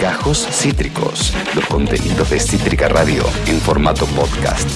[0.00, 4.68] Gajos Cítricos, los contenidos de Cítrica Radio en formato podcast.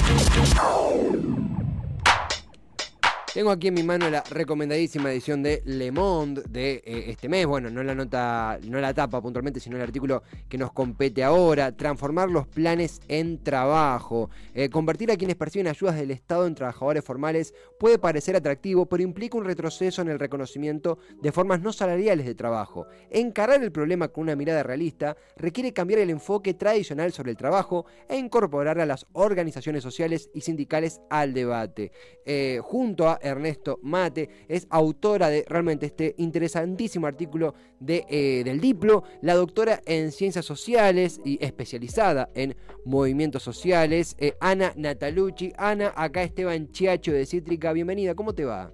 [3.37, 7.45] Tengo aquí en mi mano la recomendadísima edición de Le Monde de eh, este mes.
[7.45, 11.71] Bueno, no la nota, no la tapa puntualmente, sino el artículo que nos compete ahora.
[11.71, 14.31] Transformar los planes en trabajo.
[14.55, 19.03] Eh, convertir a quienes perciben ayudas del Estado en trabajadores formales puede parecer atractivo, pero
[19.03, 22.87] implica un retroceso en el reconocimiento de formas no salariales de trabajo.
[23.11, 27.85] Encarar el problema con una mirada realista requiere cambiar el enfoque tradicional sobre el trabajo
[28.09, 31.91] e incorporar a las organizaciones sociales y sindicales al debate.
[32.25, 38.59] Eh, junto a Ernesto Mate, es autora de realmente este interesantísimo artículo de, eh, del
[38.59, 42.55] Diplo, la doctora en Ciencias Sociales y especializada en
[42.85, 45.53] movimientos sociales, eh, Ana Natalucci.
[45.57, 48.71] Ana, acá Esteban Chiacho de Cítrica, bienvenida, ¿cómo te va?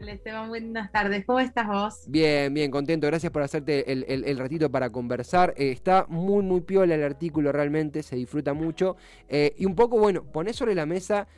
[0.00, 1.24] Hola Esteban, buenas tardes.
[1.24, 2.04] ¿Cómo estás vos?
[2.08, 3.06] Bien, bien, contento.
[3.06, 5.54] Gracias por hacerte el, ratito para conversar.
[5.56, 8.96] Eh, está muy, muy piola el artículo, realmente, se disfruta mucho.
[9.30, 11.28] y un poco, bueno, ponés sobre la mesa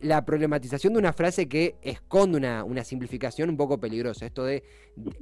[0.00, 4.62] la problematización de una frase que esconde una, simplificación un poco peligrosa, esto de,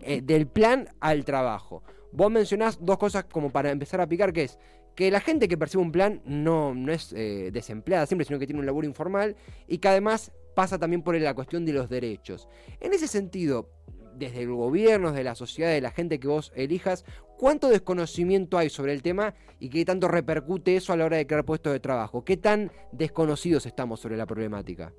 [0.02, 1.82] eh, del plan al trabajo.
[2.12, 4.58] Vos mencionás dos cosas como para empezar a picar, que es
[4.94, 8.46] que la gente que percibe un plan no, no es eh, desempleada siempre, sino que
[8.46, 9.36] tiene un laburo informal
[9.68, 12.48] y que además pasa también por la cuestión de los derechos.
[12.80, 13.68] En ese sentido,
[14.16, 17.04] desde el gobierno, desde la sociedad, de la gente que vos elijas,
[17.36, 21.26] ¿cuánto desconocimiento hay sobre el tema y qué tanto repercute eso a la hora de
[21.26, 22.24] crear puestos de trabajo?
[22.24, 24.92] ¿Qué tan desconocidos estamos sobre la problemática?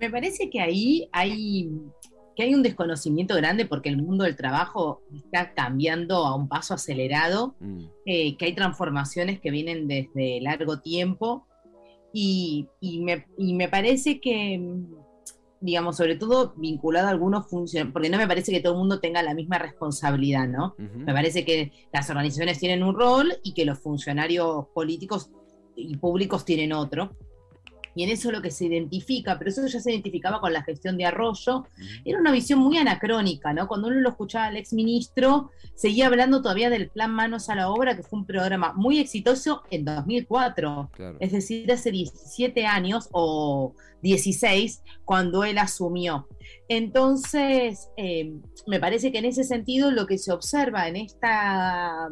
[0.00, 1.70] Me parece que ahí hay,
[2.36, 6.74] que hay un desconocimiento grande porque el mundo del trabajo está cambiando a un paso
[6.74, 7.84] acelerado, mm.
[8.06, 11.46] eh, que hay transformaciones que vienen desde largo tiempo
[12.12, 14.60] y, me, y me parece que
[15.62, 19.00] digamos, sobre todo vinculado a algunos funcionarios, porque no me parece que todo el mundo
[19.00, 20.74] tenga la misma responsabilidad, ¿no?
[20.78, 25.30] Me parece que las organizaciones tienen un rol y que los funcionarios políticos
[25.76, 27.16] y públicos tienen otro
[27.94, 30.96] y en eso lo que se identifica, pero eso ya se identificaba con la gestión
[30.96, 31.66] de Arroyo,
[32.04, 33.68] era una visión muy anacrónica, ¿no?
[33.68, 37.96] Cuando uno lo escuchaba al exministro, seguía hablando todavía del plan Manos a la Obra,
[37.96, 44.82] que fue un programa muy exitoso en 2004, es decir, hace 17 años o 16,
[45.04, 46.28] cuando él asumió.
[46.68, 48.32] Entonces, eh,
[48.66, 52.08] me parece que en ese sentido lo que se observa en, esta,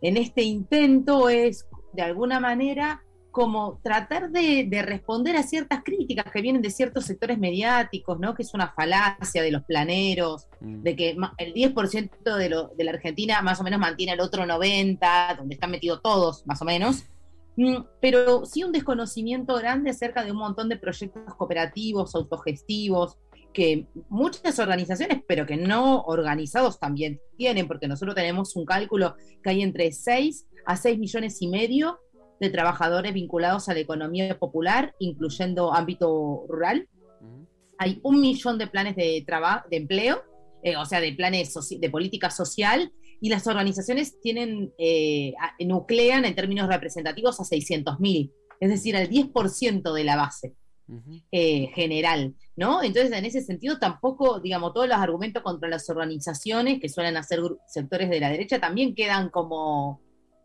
[0.00, 6.42] en este intento es, de alguna manera, como tratar de, responder a ciertas críticas que
[6.42, 8.34] vienen de ciertos sectores mediáticos, ¿no?
[8.34, 10.82] Que es una falacia de los planeros, mm.
[10.82, 14.44] de que el 10% de, lo, de la Argentina más o menos mantiene el otro
[14.44, 17.04] 90%, donde están metidos todos, más o menos.
[17.56, 23.18] Mm, pero sí un desconocimiento grande acerca de un montón de proyectos cooperativos, autogestivos,
[23.52, 29.50] que muchas organizaciones, pero que no organizados también tienen, porque nosotros tenemos un cálculo que
[29.50, 31.98] hay entre 6 a 6 millones y medio
[32.40, 36.88] de trabajadores vinculados a la economía popular, incluyendo ámbito rural.
[37.78, 40.22] Hay un millón de planes de, trabajo, de empleo,
[40.62, 46.34] eh, o sea, de planes de política social, y las organizaciones tienen, eh, nuclean en
[46.34, 50.54] términos representativos a 600.000, es decir, al 10% de la base.
[51.30, 52.82] Eh, general, ¿no?
[52.82, 57.38] Entonces, en ese sentido, tampoco, digamos, todos los argumentos contra las organizaciones que suelen hacer
[57.68, 60.00] sectores de la derecha también quedan como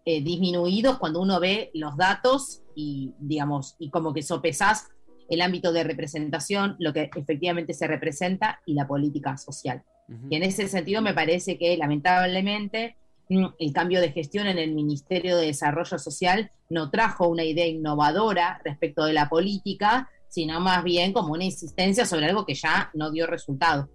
[0.06, 4.90] eh, disminuidos cuando uno ve los datos y, digamos, y como que sopesás
[5.30, 9.84] el ámbito de representación, lo que efectivamente se representa y la política social.
[10.30, 12.96] Y en ese sentido me parece que lamentablemente
[13.30, 17.66] mm, el cambio de gestión en el Ministerio de Desarrollo Social no trajo una idea
[17.66, 22.92] innovadora respecto de la política, sino más bien como una insistencia sobre algo que ya
[22.94, 23.90] no dio resultado.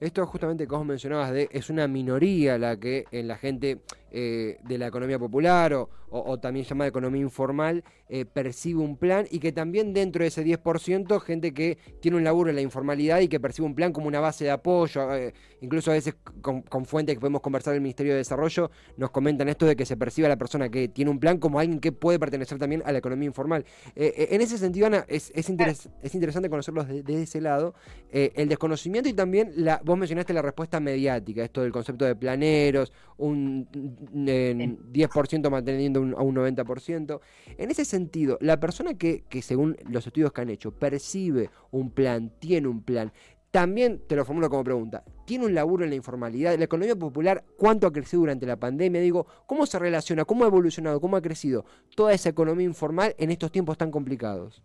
[0.00, 3.82] Esto justamente como mencionabas de es una minoría la que en la gente
[4.16, 9.40] eh, de la economía popular o, también llamada economía informal eh, percibe un plan y
[9.40, 13.26] que también dentro de ese 10% gente que tiene un laburo en la informalidad y
[13.26, 17.16] que percibe un plan como una base de apoyo, eh, incluso a veces con, fuentes
[17.16, 20.28] que podemos conversar del Ministerio de Desarrollo nos comentan esto de que se percibe a
[20.28, 23.26] la persona que tiene un plan como alguien que puede pertenecer también a la economía
[23.26, 23.64] informal.
[23.96, 27.74] en ese sentido, Ana, es, es, interesante conocerlos desde de ese lado,
[28.12, 29.52] el desconocimiento y también
[29.82, 33.66] vos mencionaste la respuesta mediática, esto del concepto de planeros, un
[34.12, 37.20] 10% manteniendo a un 90%.
[37.58, 42.32] En ese sentido, la persona que, según los estudios que han hecho percibe un plan,
[42.38, 43.12] tiene un plan,
[43.50, 46.58] también te lo formulo como pregunta, ¿tiene un laburo en la informalidad?
[46.58, 49.00] ¿La economía popular cuánto ha crecido durante la pandemia?
[49.00, 50.24] Digo, ¿cómo se relaciona?
[50.24, 51.00] ¿Cómo ha evolucionado?
[51.00, 51.64] ¿Cómo ha crecido
[51.94, 54.62] toda esa economía informal en estos tiempos tan complicados?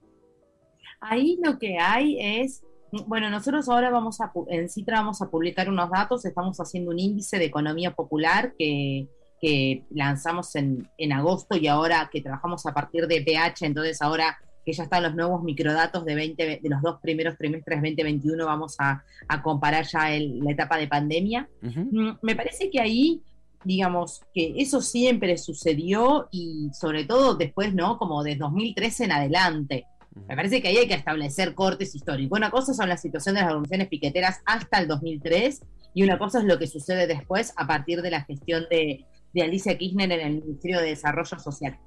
[1.01, 2.63] Ahí lo que hay es
[3.05, 6.99] Bueno, nosotros ahora vamos a, en Citra vamos a publicar unos datos, estamos haciendo un
[6.99, 9.07] índice de economía popular que,
[9.41, 14.37] que lanzamos en, en, agosto y ahora que trabajamos a partir de PH, entonces ahora
[14.65, 18.75] que ya están los nuevos microdatos de, 20, de los dos primeros trimestres 2021, vamos
[18.79, 21.49] a, a comparar ya la etapa de pandemia.
[21.61, 23.23] Mm, me parece que ahí
[23.63, 27.97] digamos que eso siempre sucedió y sobre todo después, ¿no?
[27.97, 29.85] Como de 2013 en adelante.
[30.27, 32.37] Me parece que ahí hay que establecer cortes históricos.
[32.37, 35.61] Una cosa son la situación de las organizaciones piqueteras hasta el 2003
[35.93, 39.05] y una cosa es lo que sucede después a partir de la gestión de,
[39.35, 41.77] Alicia Kirchner en el Ministerio de Desarrollo Social.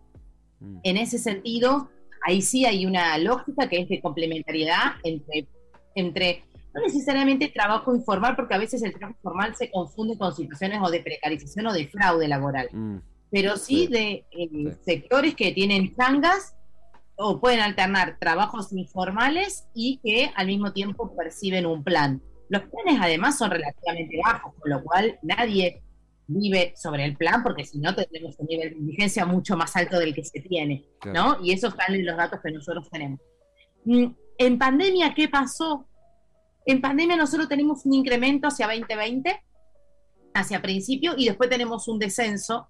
[0.60, 0.78] Mm.
[0.82, 1.90] En ese sentido,
[2.26, 5.46] ahí sí hay una lógica que es de complementariedad entre,
[5.94, 6.44] entre
[6.74, 10.90] no necesariamente trabajo informal, porque a veces el trabajo informal se confunde con situaciones o
[10.90, 12.96] de precarización o de fraude laboral, mm.
[13.30, 16.54] pero sí, de eh, sectores que tienen changas
[17.16, 22.22] o pueden alternar trabajos informales y que al mismo tiempo perciben un plan.
[22.48, 25.82] Los planes además son relativamente bajos, con lo cual nadie
[26.26, 29.98] vive sobre el plan, porque si no tendremos un nivel de indigencia mucho más alto
[29.98, 31.38] del que se tiene, ¿no?
[31.42, 33.20] Y eso están en los datos que nosotros tenemos.
[33.84, 34.06] Mm,
[34.38, 35.86] en pandemia, ¿qué pasó?
[36.64, 39.42] En pandemia nosotros tenemos un incremento hacia 2020,
[40.34, 42.68] hacia principio, y después tenemos un descenso.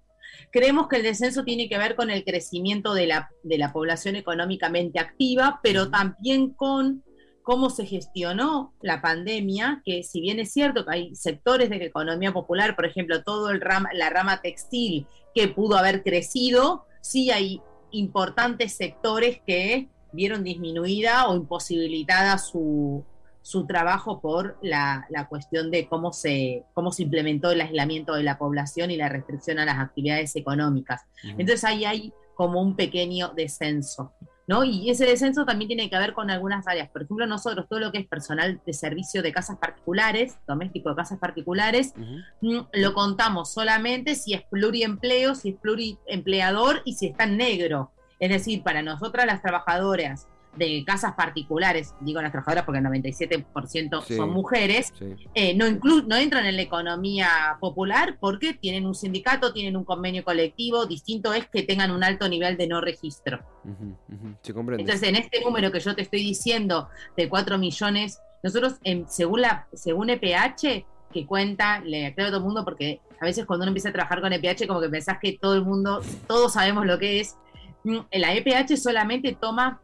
[0.51, 4.15] Creemos que el descenso tiene que ver con el crecimiento de la, de la población
[4.15, 7.03] económicamente activa, pero también con
[7.43, 11.85] cómo se gestionó la pandemia, que si bien es cierto que hay sectores de la
[11.85, 13.61] economía popular, por ejemplo, todo el
[13.93, 15.05] la rama textil
[15.35, 17.61] que pudo haber crecido, sí hay
[17.91, 23.03] importantes sectores que vieron disminuida o imposibilitada su,
[23.41, 28.37] su trabajo por la, cuestión de cómo se, cómo se implementó el aislamiento de la
[28.37, 31.01] población y la restricción a las actividades económicas.
[31.23, 34.13] Entonces ahí hay como un pequeño descenso.
[34.45, 34.65] ¿No?
[34.65, 36.89] Y ese descenso también tiene que ver con algunas áreas.
[36.89, 40.95] Por ejemplo, nosotros, todo lo que es personal de servicio de casas particulares, doméstico de
[40.95, 41.93] casas particulares,
[42.41, 47.91] mm, lo contamos solamente si es pluriempleo, si es pluriempleador y si está en negro.
[48.19, 54.03] Es decir, para nosotras las trabajadoras de casas particulares, digo las trabajadoras porque el 97%
[54.15, 54.93] son mujeres,
[55.33, 55.65] eh, no,
[56.05, 61.33] no entran en la economía popular porque tienen un sindicato, tienen un convenio colectivo, distinto
[61.33, 63.39] es que tengan un alto nivel de no registro.
[64.43, 68.73] Entonces, en este número que yo te estoy diciendo de 4 millones, nosotros,
[69.07, 73.45] según, la, según EPH, que cuenta, le aclaro a todo el mundo porque a veces
[73.45, 76.53] cuando uno empieza a trabajar con EPH como que pensás que todo el mundo, todos
[76.53, 77.37] sabemos lo que es,
[77.83, 79.79] mm, la EPH solamente toma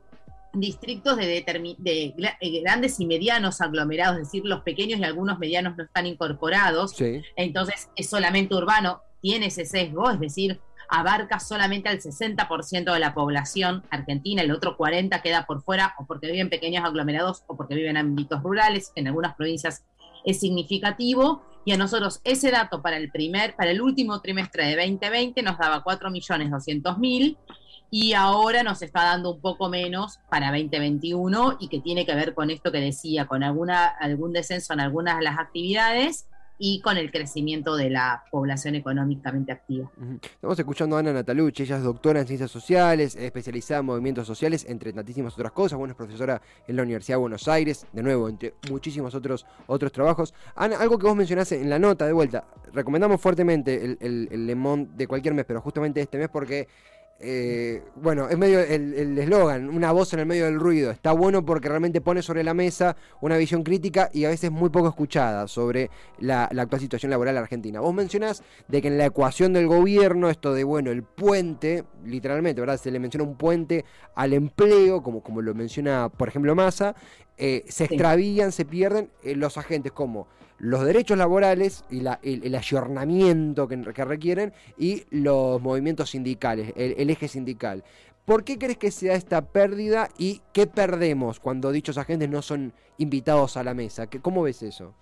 [0.53, 1.43] distritos de,
[1.77, 6.05] de, eh, grandes y medianos aglomerados, es decir, los pequeños y algunos medianos no están
[6.05, 6.95] incorporados,
[7.35, 10.59] entonces es solamente urbano, tiene ese sesgo, es decir,
[10.89, 16.05] abarca solamente al 60% de la población argentina, el otro 40% queda por fuera o
[16.05, 19.85] porque viven pequeños aglomerados o porque viven en ámbitos rurales, en algunas provincias
[20.25, 24.75] es significativo, y a nosotros ese dato para el primer, para el último trimestre de
[24.75, 27.37] 2020 nos daba 4.200.000
[27.91, 32.33] y ahora nos está dando un poco menos para 2021 y que tiene que ver
[32.33, 36.27] con esto que decía, con alguna, algún descenso en algunas de las actividades
[36.61, 39.89] y con el crecimiento de la población económicamente activa.
[40.21, 44.65] Estamos escuchando a Ana Natalucci, ella es doctora en ciencias sociales, especializada en movimientos sociales,
[44.67, 48.27] entre tantísimas otras cosas, bueno, es profesora en la Universidad de Buenos Aires, de nuevo,
[48.27, 50.33] entre muchísimos otros, otros trabajos.
[50.53, 54.45] Ana, algo que vos mencionaste en la nota, de vuelta, recomendamos fuertemente el, el, el
[54.45, 56.67] Le Monde de cualquier mes, pero justamente este mes porque
[57.21, 60.89] eh, bueno, es medio el eslogan, una voz en el medio del ruido.
[60.89, 64.69] Está bueno porque realmente pone sobre la mesa una visión crítica y a veces muy
[64.69, 67.81] poco escuchada sobre la, actual situación laboral argentina.
[67.81, 72.61] Vos mencionás de que en la ecuación del gobierno, esto de, bueno, el puente, literalmente,
[72.61, 72.79] ¿verdad?
[72.79, 73.83] Se le menciona un puente
[74.15, 76.95] al empleo, como, como lo menciona, por ejemplo, Massa,
[77.37, 80.27] eh, se extravían, se pierden eh, los agentes como
[80.59, 87.83] los derechos laborales y el, ayornamiento que, requieren y los movimientos sindicales, el, eje sindical.
[88.25, 92.73] ¿Por qué crees que sea esta pérdida y qué perdemos cuando dichos agentes no son
[92.97, 94.07] invitados a la mesa?
[94.21, 94.93] ¿Cómo ves eso?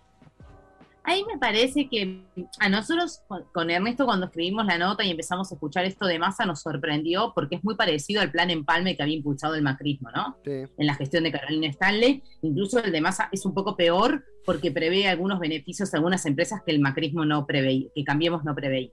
[1.09, 2.21] Ahí me parece que
[2.59, 3.21] a nosotros
[3.53, 7.31] con Ernesto cuando escribimos la nota y empezamos a escuchar esto de masa nos sorprendió
[7.33, 10.35] porque es muy parecido al plan empalme que había impulsado el macrismo, ¿no?
[10.43, 12.21] En la gestión de Carolina Stanley.
[12.41, 16.61] Incluso el de masa es un poco peor porque prevé algunos beneficios a algunas empresas
[16.65, 18.91] que el macrismo no preveía, que Cambiemos no preveía.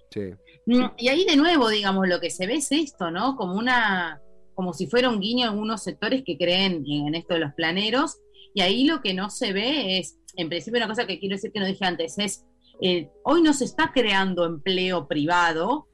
[0.67, 3.35] Mm, y ahí de nuevo, digamos, lo que se ve es esto, ¿no?
[3.35, 4.21] Como una,
[4.55, 8.19] como si fuera un guiño a algunos sectores que creen en esto de los planeros.
[8.55, 11.53] Y ahí lo que no se ve es en principio una cosa que quiero decir
[11.53, 12.45] que no dije antes es,
[12.81, 15.89] eh, hoy no se está creando empleo privado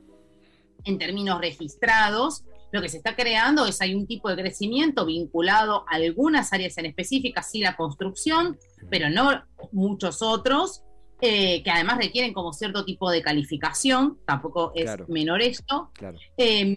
[0.84, 2.44] en términos registrados.
[2.72, 6.78] Lo que se está creando es hay un tipo de crecimiento vinculado a algunas áreas
[6.78, 10.84] en específicas, sí la construcción, pero no muchos otros,
[11.20, 15.90] eh, que además requieren como cierto tipo de calificación, tampoco es menor esto.
[16.36, 16.76] Em,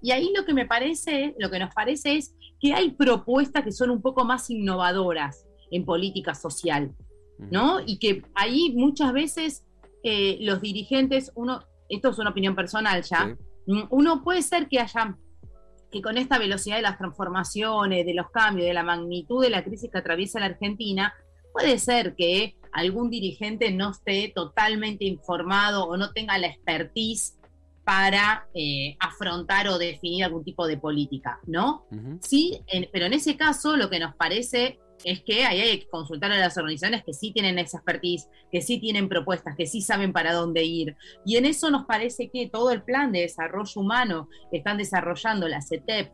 [0.00, 3.72] y ahí lo que me parece, lo que nos parece es que hay propuestas que
[3.72, 6.94] son un poco más innovadoras en política social,
[7.38, 7.80] ¿no?
[7.84, 9.64] Y que ahí muchas veces
[10.02, 14.80] eh, los dirigentes, uno, esto es una opinión personal ya, mm, uno puede ser que
[14.80, 15.16] haya
[15.90, 19.62] que con esta velocidad de las transformaciones, de los cambios, de la magnitud de la
[19.62, 21.14] crisis que atraviesa la Argentina,
[21.52, 27.38] puede ser que algún dirigente no esté totalmente informado o no tenga la expertise
[27.84, 31.86] para eh, afrontar o definir algún tipo de política, ¿no?
[32.20, 32.60] Sí,
[32.92, 36.38] pero en ese caso lo que nos parece es que ahí hay que consultar a
[36.38, 40.32] las organizaciones que sí tienen esa expertise, que sí tienen propuestas, que sí saben para
[40.32, 40.96] dónde ir.
[41.24, 45.46] Y en eso nos parece que todo el plan de desarrollo humano que están desarrollando
[45.48, 46.10] la CETEP,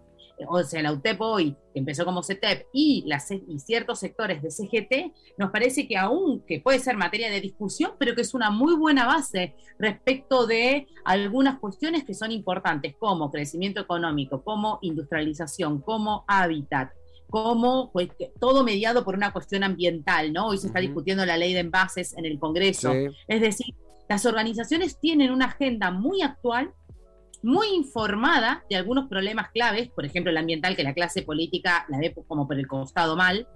[0.48, 4.50] o sea, la UTEP hoy, que empezó como CETEP, y, las, y ciertos sectores de
[4.50, 8.50] CGT, nos parece que aún, que puede ser materia de discusión, pero que es una
[8.50, 15.80] muy buena base respecto de algunas cuestiones que son importantes, como crecimiento económico, como industrialización,
[15.80, 16.90] como hábitat,
[17.30, 18.08] como pues,
[18.38, 20.48] todo mediado por una cuestión ambiental, ¿no?
[20.48, 22.92] Hoy se está discutiendo la ley de envases en el Congreso.
[23.28, 23.74] Es decir,
[24.08, 26.74] las organizaciones tienen una agenda muy actual
[27.42, 31.98] muy informada de algunos problemas claves, por ejemplo el ambiental, que la clase política la
[31.98, 33.48] ve como por el costado mal,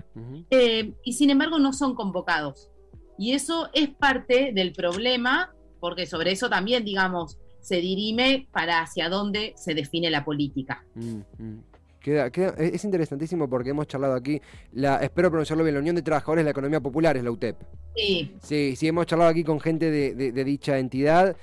[0.50, 2.70] eh, y sin embargo no son convocados.
[3.18, 9.08] Y eso es parte del problema, porque sobre eso también, digamos, se dirime para hacia
[9.08, 10.84] dónde se define la política.
[10.94, 11.64] Mm, mm.
[12.04, 12.26] Queda,
[12.58, 14.38] es interesantísimo porque hemos charlado aquí,
[14.72, 17.56] la, espero pronunciarlo bien, la Unión de Trabajadores de la Economía Popular es la UTEP.
[17.96, 18.34] Sí.
[18.42, 21.34] Sí, sí, hemos charlado aquí con gente de, dicha entidad.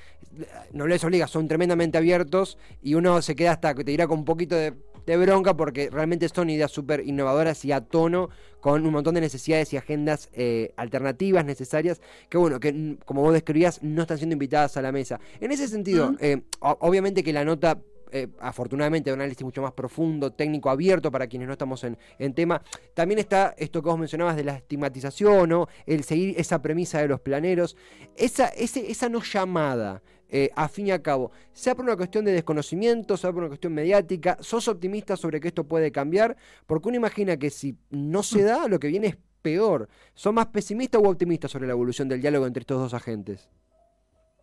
[0.71, 4.25] No les obliga, son tremendamente abiertos y uno se queda hasta, te dirá, con un
[4.25, 4.75] poquito de,
[5.17, 8.29] bronca porque realmente son ideas súper innovadoras y a tono
[8.61, 11.99] con un montón de necesidades y agendas eh, alternativas necesarias
[12.29, 15.19] que, bueno, que como vos describías, no están siendo invitadas a la mesa.
[15.39, 20.31] En ese sentido, eh, obviamente que la nota eh, afortunadamente un análisis mucho más profundo,
[20.31, 21.97] técnico, abierto para quienes no estamos en,
[22.33, 22.61] tema.
[22.93, 25.67] También está esto que vos mencionabas de la estigmatización, ¿no?
[25.85, 27.75] el seguir esa premisa de los planeros,
[28.15, 30.01] esa, esa no llamada.
[30.33, 33.49] Eh, a fin y a cabo, sea por una cuestión de desconocimiento, sea por una
[33.49, 36.37] cuestión mediática, ¿sos optimista sobre que esto puede cambiar?
[36.65, 39.89] Porque uno imagina que si no se da, lo que viene es peor.
[40.13, 43.49] ¿Son más pesimistas o optimistas sobre la evolución del diálogo entre estos dos agentes?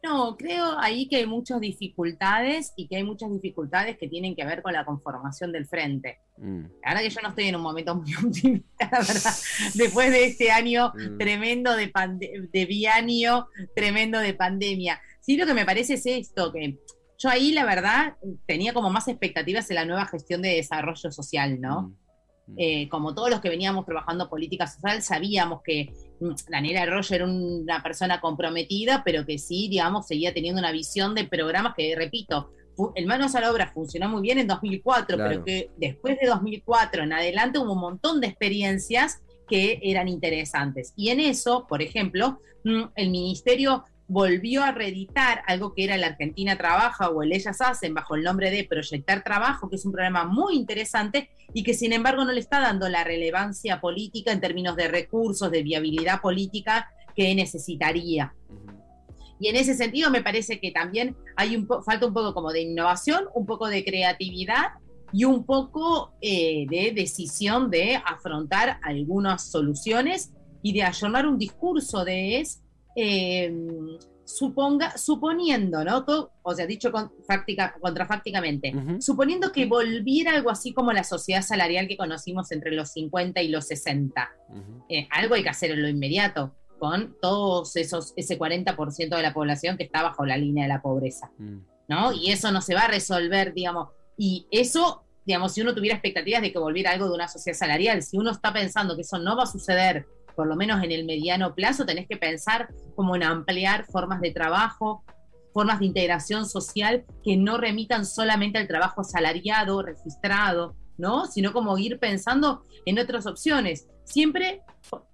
[0.02, 4.45] No, creo ahí que hay muchas dificultades y que hay muchas dificultades que tienen que
[4.45, 6.19] ver con la conformación del frente.
[6.37, 6.67] Mm.
[6.85, 9.35] La verdad que yo no estoy en un momento muy optimista, la verdad.
[9.75, 11.19] Después de este año mm.
[11.19, 11.90] tremendo de,
[12.52, 15.00] de bianio, tremendo de pandemia.
[15.21, 16.78] Sí, lo que me parece es esto, que
[17.19, 21.61] yo ahí la verdad tenía como más expectativas en la nueva gestión de desarrollo social,
[21.61, 21.95] ¿no?
[22.47, 22.55] Mm.
[22.57, 26.07] Eh, como todos los que veníamos trabajando política social, sabíamos que mm,
[26.48, 31.25] Daniela Arroyo era una persona comprometida, pero que sí, digamos, seguía teniendo una visión de
[31.25, 32.50] programas que, repito,
[32.94, 37.02] el Manos a la Obra funcionó muy bien en 2004, pero que después de 2004
[37.02, 40.92] en adelante hubo un montón de experiencias que eran interesantes.
[40.96, 46.08] Y en eso, por ejemplo, mm, el ministerio volvió a reeditar algo que era la
[46.08, 49.92] Argentina Trabaja o el Ellas Hacen bajo el nombre de Proyectar Trabajo, que es un
[49.92, 54.40] programa muy interesante y que sin embargo no le está dando la relevancia política en
[54.40, 58.34] términos de recursos, de viabilidad política que necesitaría.
[59.38, 62.62] Y en ese sentido me parece que también hay un falta un poco como de
[62.62, 64.72] innovación, un poco de creatividad
[65.12, 72.04] y un poco eh, de decisión de afrontar algunas soluciones y de ayornar un discurso
[72.04, 72.62] de es
[73.00, 73.55] eh,
[74.25, 76.05] suponga, suponiendo, ¿no?
[76.43, 77.12] o sea, dicho con,
[77.81, 83.40] contrafácticamente, suponiendo que volviera algo así como la sociedad salarial que conocimos entre los 50
[83.40, 84.31] y los 60.
[84.88, 89.33] Eh, algo hay que hacer en lo inmediato con todos esos, ese 40% de la
[89.33, 91.59] población que está bajo la línea de la pobreza, mm.
[91.88, 92.12] ¿no?
[92.12, 96.43] Y eso no se va a resolver, digamos, y eso, digamos, si uno tuviera expectativas
[96.43, 99.37] de que volviera algo de una sociedad salarial, si uno está pensando que eso no
[99.37, 100.07] va a suceder
[100.38, 104.30] por lo menos en el mediano plazo, tenés que pensar como en ampliar formas de
[104.30, 105.02] trabajo,
[105.52, 111.26] formas de integración social que no remitan solamente al trabajo asalariado, registrado, ¿no?
[111.26, 113.88] Sino como ir pensando en otras opciones.
[114.04, 114.62] Siempre,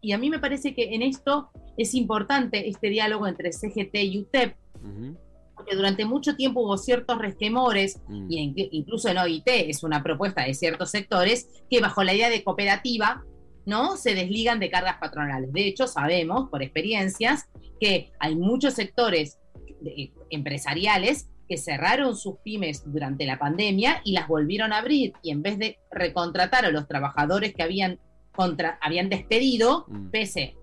[0.02, 4.18] y a mí me parece que en esto es importante este diálogo entre CGT y
[4.18, 4.56] UTEP,
[5.54, 8.26] porque durante mucho tiempo hubo ciertos resquemores, mm.
[8.28, 12.44] y incluso en OIT es una propuesta de ciertos sectores, que bajo la idea de
[12.44, 13.24] cooperativa
[13.66, 13.96] ¿no?
[13.96, 15.52] Se desligan de cargas patronales.
[15.52, 17.48] De hecho, sabemos por experiencias
[17.80, 19.38] que hay muchos sectores
[20.30, 25.42] empresariales que cerraron sus pymes durante la pandemia y las volvieron a abrir y en
[25.42, 28.00] vez de recontratar a los trabajadores que habían,
[28.32, 30.10] contra, habían despedido, mm.
[30.10, 30.56] pese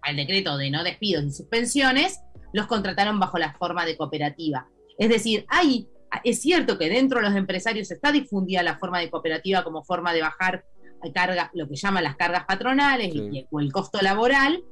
[0.00, 2.20] al decreto de no despidos y suspensiones,
[2.52, 4.68] los contrataron bajo la forma de cooperativa.
[4.98, 5.88] Es decir, hay,
[6.22, 10.12] es cierto que dentro de los empresarios está difundida la forma de cooperativa como forma
[10.12, 10.64] de bajar
[11.12, 13.12] carga, lo que llaman las cargas patronales
[13.50, 14.64] o el costo laboral,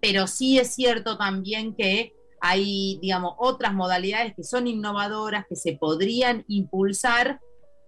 [0.00, 5.72] pero sí es cierto también que hay, digamos, otras modalidades que son innovadoras, que se
[5.74, 7.40] podrían impulsar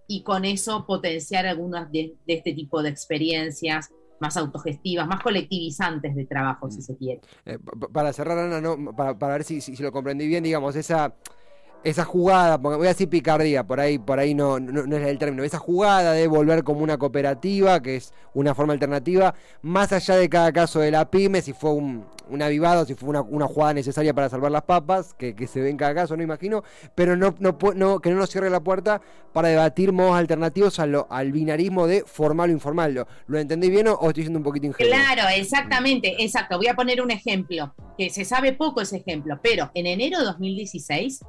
[0.07, 3.89] y con eso potenciar algunas de, este tipo de experiencias
[4.19, 6.81] más autogestivas, más colectivizantes de trabajo, si mm.
[6.81, 7.21] se quiere.
[7.45, 7.59] Eh,
[7.93, 8.93] para cerrar, Ana, ¿no?
[8.93, 11.15] para, ver si, si, lo comprendí bien, digamos, esa
[11.83, 15.43] esa jugada, voy a decir picardía, por ahí, por ahí no, no, es el término,
[15.43, 20.29] esa jugada de volver como una cooperativa, que es una forma alternativa, más allá de
[20.29, 23.73] cada caso de la pyme, si fue un, un avivado, si fue una, una, jugada
[23.73, 26.63] necesaria para salvar las papas, que, se ve en cada caso, no imagino,
[26.95, 31.05] pero no, no, no, que no nos cierre la puerta para debatir modos alternativos al,
[31.09, 32.93] al binarismo de formal o informal.
[32.93, 34.91] ¿Lo, ¿Lo entendí bien o, estoy diciendo un poquito ingenuo?
[34.91, 36.57] Claro, exactamente, exacto.
[36.57, 40.25] Voy a poner un ejemplo, que se sabe poco ese ejemplo, pero en enero de
[40.25, 41.21] 2016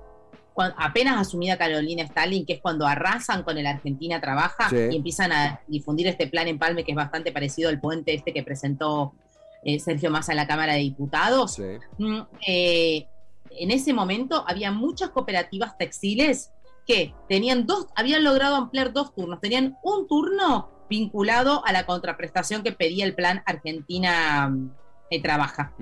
[0.63, 5.61] apenas asumida Carolina Stalin, que es cuando arrasan con el Argentina Trabaja y empiezan a
[5.67, 9.13] difundir este plan en Palme, que es bastante parecido al puente este que presentó
[9.65, 11.59] eh, Sergio Massa en la Cámara de Diputados.
[11.99, 13.07] Mm, eh,
[13.51, 16.53] en ese momento había muchas cooperativas textiles
[16.87, 22.63] que tenían dos, habían logrado ampliar dos turnos, tenían un turno vinculado a la contraprestación
[22.63, 24.71] que pedía el plan Argentina mm,
[25.23, 25.73] Trabaja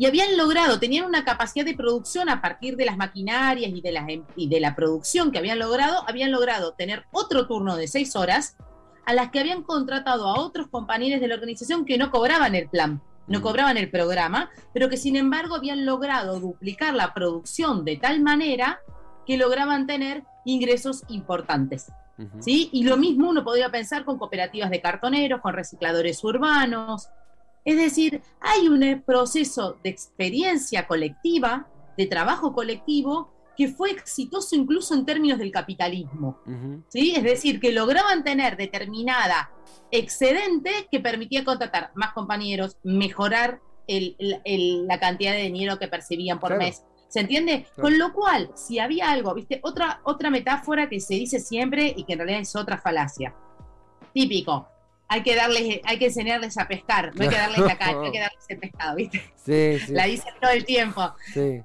[0.00, 3.92] y habían logrado, tenían una capacidad de producción a partir de las maquinarias y de,
[3.92, 7.86] las, em, y de la producción que habían logrado, habían logrado tener otro turno de
[7.86, 8.56] seis horas
[9.04, 12.66] a las que habían contratado a otros compañeros de la organización que no cobraban el
[12.70, 13.42] plan, no mm.
[13.42, 18.80] cobraban el programa, pero que sin embargo habían logrado duplicar la producción de tal manera
[19.26, 21.92] que lograban tener ingresos importantes.
[22.38, 22.70] ¿sí?
[22.72, 27.10] Y lo mismo uno podría pensar con cooperativas de cartoneros, con recicladores urbanos,
[27.64, 34.94] es decir, hay un proceso de experiencia colectiva, de trabajo colectivo, que fue exitoso incluso
[34.94, 36.38] en términos del capitalismo.
[36.88, 37.14] ¿sí?
[37.14, 39.50] Es decir, que lograban tener determinada
[39.90, 46.84] excedente que permitía contratar más compañeros, mejorar la cantidad de dinero que percibían por mes.
[47.08, 47.66] ¿Se entiende?
[47.74, 49.60] Con lo cual, si había algo, ¿viste?
[49.62, 53.34] Otra, otra metáfora que se dice siempre y que en realidad es otra falacia.
[54.14, 54.68] Típico,
[55.10, 58.12] hay que darles, hay que enseñarles a pescar, no hay que darles la caña, hay
[58.12, 59.20] que darles el pescado, ¿viste?
[59.44, 59.92] Sí, sí.
[59.92, 61.12] La dicen todo el tiempo.
[61.34, 61.62] Sí.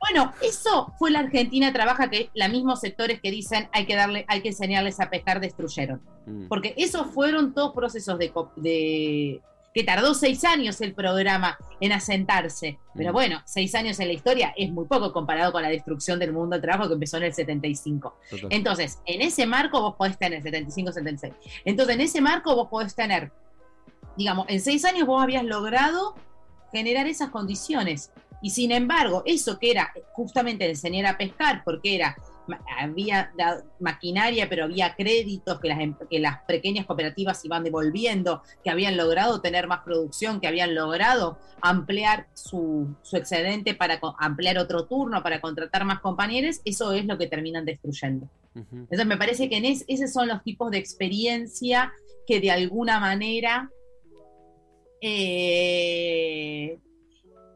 [0.00, 4.24] Bueno, eso fue la Argentina trabaja que los mismos sectores que dicen hay que darle,
[4.28, 6.00] hay que enseñarles a pescar destruyeron.
[6.24, 6.46] Mm.
[6.46, 9.42] Porque esos fueron todos procesos de, de
[9.76, 12.78] que tardó seis años el programa en asentarse.
[12.94, 13.12] Pero mm.
[13.12, 16.54] bueno, seis años en la historia es muy poco comparado con la destrucción del mundo
[16.54, 18.18] del trabajo que empezó en el 75.
[18.48, 21.34] Entonces, en ese marco vos podés tener, 75, 76.
[21.66, 23.30] Entonces, en ese marco vos podés tener,
[24.16, 26.14] digamos, en seis años vos habías logrado
[26.72, 28.12] generar esas condiciones.
[28.40, 32.16] Y sin embargo, eso que era justamente enseñar a pescar, porque era
[32.78, 33.32] había
[33.80, 38.96] maquinaria, pero había créditos que las, em, que las pequeñas cooperativas iban devolviendo, que habían
[38.96, 45.40] logrado tener más producción, que habían logrado ampliar su, excedente para ampliar otro turno, para
[45.40, 48.28] contratar más compañeros, eso es lo que terminan destruyendo.
[48.54, 51.92] Entonces me parece que en esos son los tipos de experiencia
[52.26, 53.70] que de alguna manera
[55.02, 56.78] eh,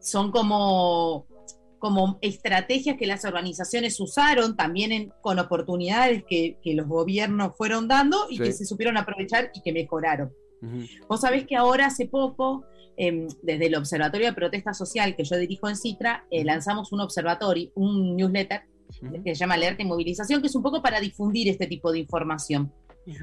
[0.00, 1.26] son como
[1.80, 8.38] como estrategias que las organizaciones usaron también con oportunidades que, los gobiernos fueron dando y
[8.38, 10.32] que se supieron aprovechar y que mejoraron.
[11.08, 12.64] Vos sabés que ahora hace poco,
[12.96, 17.00] em, desde el Observatorio de Protesta Social que yo dirijo en Citra, eh, lanzamos un
[17.00, 18.62] observatorio, un newsletter
[19.24, 22.00] que se llama Alerta y Movilización, que es un poco para difundir este tipo de
[22.00, 22.72] información.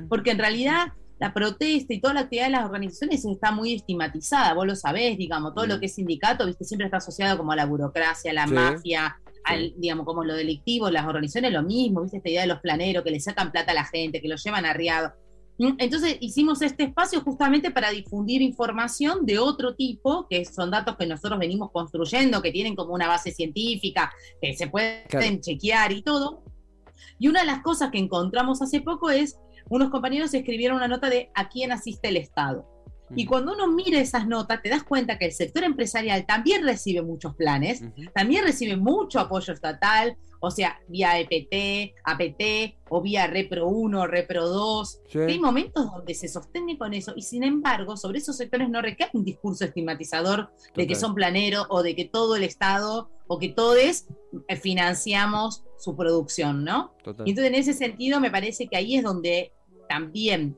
[0.09, 4.53] Porque en realidad la protesta y toda la actividad de las organizaciones está muy estigmatizada,
[4.53, 7.55] vos lo sabés, digamos, todo lo que es sindicato, viste, siempre está asociado como a
[7.55, 12.17] la burocracia, a la mafia, al, digamos, como lo delictivo, las organizaciones lo mismo, viste,
[12.17, 14.65] esta idea de los planeros, que le sacan plata a la gente, que los llevan
[14.65, 15.13] arriado.
[15.57, 20.97] Mm, entonces hicimos este espacio justamente para difundir información de otro tipo, que son datos
[20.97, 26.03] que nosotros venimos construyendo, que tienen como una base científica, que se pueden chequear y
[26.03, 26.43] todo.
[27.19, 31.09] Y una de las cosas que encontramos hace poco es unos compañeros escribieron una nota
[31.09, 32.67] de a quién asiste el Estado.
[33.15, 37.01] Y cuando uno mira esas notas, te das cuenta que el sector empresarial también recibe
[37.01, 37.81] muchos planes,
[38.13, 44.47] también recibe mucho apoyo estatal, o sea, vía EPT, APT o vía Repro 1, Repro
[44.47, 45.01] 2.
[45.27, 49.09] Hay momentos donde se sostiene con eso y sin embargo, sobre esos sectores no recae
[49.13, 53.49] un discurso estigmatizador de que son planeros o de que todo el Estado o que
[53.49, 56.93] todos eh, financiamos su producción, ¿no?
[57.25, 59.53] Y entonces en ese sentido me parece que ahí es donde
[59.87, 60.57] también,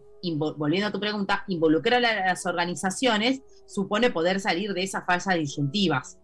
[0.58, 6.20] volviendo a tu pregunta, involucrar a las organizaciones supone poder salir de esas falsas disyuntivas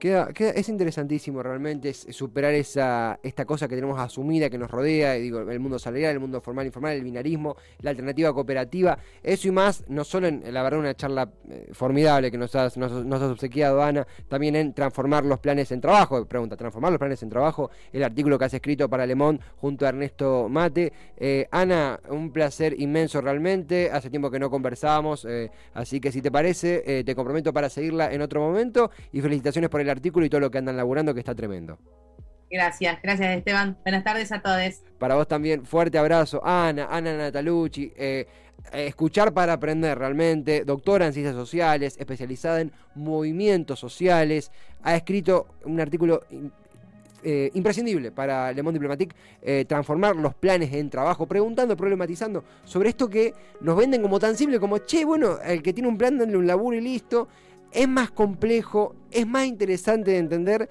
[0.00, 5.60] es interesantísimo realmente superar esa, esta cosa que tenemos asumida, que nos rodea, digo, el
[5.60, 10.04] mundo salarial, el mundo formal, informal, el binarismo, la alternativa cooperativa, eso y más, no
[10.04, 14.56] solo en, la verdad, una charla eh, formidable que nos has, nos, obsequiado, Ana, también
[14.56, 18.46] en transformar los planes en trabajo, pregunta, transformar los planes en trabajo, el artículo que
[18.46, 20.92] has escrito para Le Monde junto a Ernesto Mate.
[21.16, 26.22] Eh, Ana, un placer inmenso realmente, hace tiempo que no conversábamos, eh, así que si
[26.22, 30.30] te parece, te comprometo para seguirla en otro momento y felicitaciones por el artículo y
[30.30, 31.78] todo lo que andan laburando, que está tremendo.
[32.50, 33.78] Gracias, gracias Esteban.
[33.84, 34.82] Buenas tardes a todos.
[34.98, 36.40] Para vos también, fuerte abrazo.
[36.44, 37.92] Ana, Ana Natalucci.
[37.96, 38.26] Eh,
[38.72, 44.50] eh, escuchar para aprender realmente, doctora en ciencias sociales, especializada en movimientos sociales,
[44.82, 46.24] ha escrito un artículo
[47.22, 49.14] eh, imprescindible para Le Monde Diplomatique,
[49.66, 54.58] transformar los planes en trabajo, preguntando, problematizando sobre esto que nos venden como tan simple
[54.58, 57.28] como, che, bueno, el que tiene un plan, denle un laburo y listo
[57.72, 60.68] es más complejo, es más interesante de entender.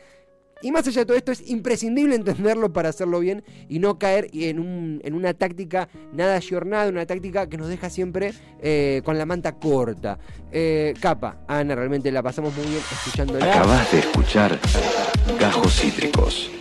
[0.61, 4.29] Y más allá de todo esto, es imprescindible entenderlo para hacerlo bien y no caer
[4.33, 9.17] en, un, en una táctica nada ayornada, una táctica que nos deja siempre eh, con
[9.17, 10.19] la manta corta.
[10.51, 13.53] Eh, capa, Ana, realmente la pasamos muy bien escuchándola.
[13.53, 14.59] Acabas de escuchar
[15.39, 16.51] Gajos Cítricos.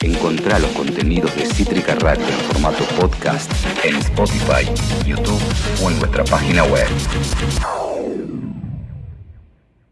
[0.00, 3.50] Encontrá los contenidos de Cítrica Radio en formato podcast
[3.84, 4.64] en Spotify,
[5.04, 5.40] YouTube
[5.84, 6.86] o en nuestra página web.